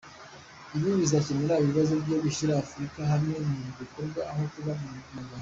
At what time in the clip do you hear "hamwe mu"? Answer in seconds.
3.11-3.57